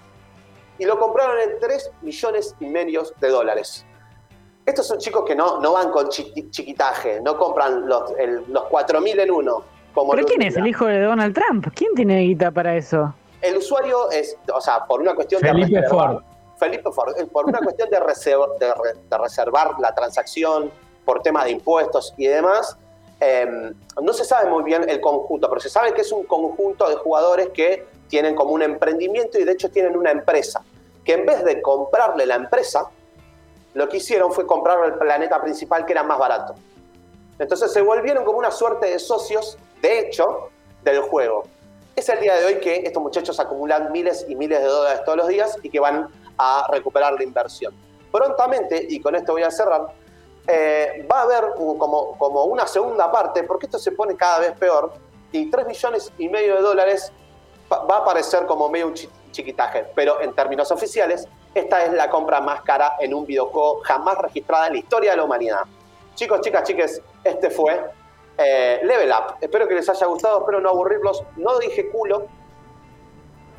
y 0.80 0.86
lo 0.86 0.98
compraron 0.98 1.38
en 1.40 1.60
3 1.60 1.92
millones 2.02 2.56
y 2.60 2.66
medio 2.66 3.04
de 3.20 3.30
dólares. 3.30 3.86
Estos 4.66 4.88
son 4.88 4.98
chicos 4.98 5.24
que 5.26 5.36
no, 5.36 5.60
no 5.60 5.74
van 5.74 5.92
con 5.92 6.10
chiquitaje, 6.10 7.22
no 7.22 7.38
compran 7.38 7.88
los, 7.88 8.12
los 8.48 8.64
4.000 8.64 9.22
en 9.22 9.32
uno. 9.32 9.64
Como 9.94 10.12
¿Pero 10.12 10.26
quién 10.26 10.42
es? 10.42 10.56
¿El 10.56 10.68
hijo 10.68 10.86
de 10.86 11.02
Donald 11.02 11.34
Trump? 11.34 11.68
¿Quién 11.76 11.94
tiene 11.96 12.22
guita 12.22 12.52
para 12.52 12.76
eso? 12.76 13.14
El 13.42 13.58
usuario 13.58 14.12
es, 14.12 14.38
o 14.54 14.62
sea, 14.62 14.86
por 14.86 15.02
una 15.02 15.16
cuestión 15.16 15.42
de... 15.42 15.50
Felipe 15.50 15.84
Ford. 15.90 16.22
Felipe 16.58 16.92
Ford, 16.92 17.14
eh, 17.18 17.26
por 17.26 17.46
una 17.46 17.60
cuestión 17.60 17.90
de, 17.90 17.98
de, 17.98 19.18
reservar 19.18 19.80
la 19.80 19.96
transacción, 19.96 20.72
por 21.06 21.22
temas 21.22 21.46
de 21.46 21.52
impuestos 21.52 22.14
y 22.18 22.28
demás, 22.28 22.78
em, 23.20 23.74
no 24.02 24.14
se 24.14 24.24
sabe 24.24 24.50
muy 24.50 24.64
bien 24.64 24.88
el 24.90 25.02
conjunto, 25.02 25.50
pero 25.50 25.62
se 25.62 25.70
sabe 25.70 25.94
que 25.94 26.02
es 26.02 26.12
un 26.12 26.24
conjunto 26.24 26.90
de 26.90 26.96
jugadores 26.96 27.50
que 27.50 27.88
tienen 28.08 28.36
como 28.36 28.52
un 28.52 28.62
emprendimiento 28.62 29.40
y 29.40 29.44
de 29.44 29.52
hecho 29.52 29.70
tienen 29.70 29.96
una 29.96 30.12
empresa, 30.12 30.64
que 31.04 31.14
en 31.14 31.26
vez 31.26 31.44
de 31.44 31.62
comprarle 31.62 32.26
la 32.26 32.36
empresa, 32.36 32.90
lo 33.74 33.88
que 33.88 33.98
hicieron 33.98 34.32
fue 34.32 34.48
comprar 34.48 34.84
el 34.86 34.94
planeta 34.96 35.42
principal 35.42 35.86
que 35.86 35.94
era 35.94 36.04
más 36.04 36.18
barato. 36.18 36.56
Entonces 37.38 37.72
se 37.72 37.82
volvieron 37.82 38.26
como 38.26 38.38
una 38.38 38.52
suerte 38.52 38.88
de 38.88 39.00
socios, 39.00 39.58
de 39.82 40.00
hecho, 40.00 40.50
del 40.84 41.02
juego. 41.02 41.44
Es 41.96 42.10
el 42.10 42.20
día 42.20 42.36
de 42.36 42.46
hoy 42.46 42.56
que 42.60 42.78
estos 42.78 43.02
muchachos 43.02 43.40
acumulan 43.40 43.92
miles 43.92 44.26
y 44.28 44.36
miles 44.36 44.60
de 44.60 44.66
dólares 44.66 45.02
todos 45.06 45.18
los 45.18 45.28
días 45.28 45.58
y 45.64 45.70
que 45.70 45.80
van 45.80 46.08
a 46.38 46.68
recuperar 46.72 47.14
la 47.14 47.24
inversión. 47.24 47.74
Prontamente, 48.12 48.86
y 48.90 49.00
con 49.02 49.16
esto 49.16 49.34
voy 49.34 49.44
a 49.44 49.52
cerrar, 49.52 49.88
eh, 50.50 51.08
va 51.12 51.20
a 51.20 51.24
haber 51.24 51.52
como, 51.56 52.18
como 52.18 52.46
una 52.46 52.66
segunda 52.66 53.12
parte, 53.12 53.44
porque 53.44 53.68
esto 53.68 53.78
se 53.78 53.92
pone 53.92 54.16
cada 54.16 54.40
vez 54.40 54.54
peor, 54.54 54.92
y 55.32 55.50
3 55.50 55.68
millones 55.68 56.12
y 56.18 56.28
medio 56.28 56.56
de 56.56 56.62
dólares 56.62 57.12
va 57.72 57.98
a 57.98 58.04
parecer 58.06 58.46
como 58.48 58.68
medio 58.68 58.88
un 58.88 58.96
chiquitaje, 59.32 59.86
pero 59.94 60.22
en 60.22 60.34
términos 60.34 60.72
oficiales 60.72 61.28
esta 61.54 61.84
es 61.84 61.94
la 61.94 62.10
compra 62.10 62.42
más 62.42 62.62
cara 62.62 62.96
en 63.00 63.14
un 63.14 63.26
videojuego 63.26 63.82
jamás 63.84 64.18
registrada 64.18 64.68
en 64.68 64.74
la 64.74 64.80
historia 64.80 65.12
de 65.12 65.18
la 65.18 65.24
humanidad. 65.24 65.62
Chicos, 66.16 66.42
chicas, 66.42 66.64
chiques, 66.64 67.02
este 67.24 67.50
fue 67.50 67.80
eh, 68.38 68.80
Level 68.84 69.10
Up. 69.10 69.36
Espero 69.42 69.68
que 69.68 69.76
les 69.76 69.88
haya 69.88 70.06
gustado, 70.08 70.40
espero 70.40 70.60
no 70.60 70.70
aburrirlos. 70.70 71.24
No 71.38 71.60
dije 71.60 71.90
culo, 71.90 72.26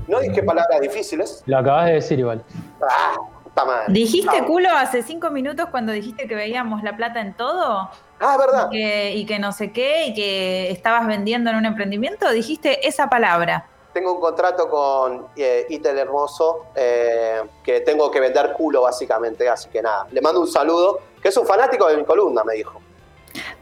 no 0.06 0.20
dije 0.20 0.42
palabras 0.42 0.80
difíciles. 0.80 1.42
Lo 1.46 1.58
acabas 1.58 1.86
de 1.86 1.92
decir 1.94 2.18
igual. 2.18 2.44
Ah, 2.82 3.14
puta 3.50 3.64
madre. 3.64 3.92
¿Dijiste 3.92 4.44
culo 4.46 4.70
hace 4.70 5.02
cinco 5.02 5.30
minutos 5.30 5.68
cuando 5.70 5.92
dijiste 5.92 6.26
que 6.26 6.34
veíamos 6.34 6.82
la 6.82 6.96
plata 6.96 7.20
en 7.20 7.34
todo? 7.34 7.90
Ah, 8.20 8.36
verdad. 8.38 8.68
Y 8.70 8.76
que, 8.76 9.14
y 9.16 9.26
que 9.26 9.38
no 9.38 9.52
sé 9.52 9.72
qué, 9.72 10.06
y 10.06 10.14
que 10.14 10.70
estabas 10.70 11.06
vendiendo 11.06 11.50
en 11.50 11.56
un 11.56 11.66
emprendimiento. 11.66 12.30
Dijiste 12.30 12.86
esa 12.86 13.08
palabra 13.08 13.66
tengo 13.92 14.12
un 14.14 14.20
contrato 14.20 14.68
con 14.68 15.26
eh, 15.36 15.66
Itel 15.68 15.98
Hermoso 15.98 16.66
eh, 16.74 17.42
que 17.62 17.80
tengo 17.80 18.10
que 18.10 18.20
vender 18.20 18.52
culo 18.52 18.82
básicamente, 18.82 19.48
así 19.48 19.68
que 19.68 19.82
nada, 19.82 20.06
le 20.10 20.20
mando 20.20 20.40
un 20.40 20.48
saludo, 20.48 21.00
que 21.20 21.28
es 21.28 21.36
un 21.36 21.46
fanático 21.46 21.88
de 21.88 21.96
mi 21.96 22.04
columna, 22.04 22.44
me 22.44 22.54
dijo. 22.54 22.80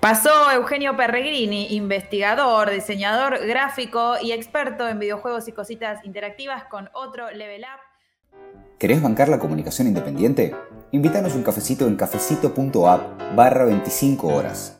Pasó 0.00 0.50
Eugenio 0.50 0.97
Perregrini, 0.97 1.75
investigador, 1.75 2.71
diseñador 2.71 3.47
gráfico 3.47 4.14
y 4.21 4.33
experto 4.33 4.88
en 4.88 4.99
videojuegos 4.99 5.49
y 5.49 5.52
cositas 5.52 6.04
interactivas 6.04 6.64
con 6.64 6.88
otro 6.92 7.30
Level 7.30 7.62
Up. 7.62 7.88
¿Querés 8.78 9.02
bancar 9.02 9.28
la 9.28 9.38
comunicación 9.38 9.88
independiente? 9.88 10.54
Invítanos 10.92 11.35
un 11.35 11.42
cafecito 11.42 11.87
en 11.87 11.97
cafecito.app 11.97 13.35
barra 13.35 13.64
25 13.64 14.29
horas. 14.29 14.77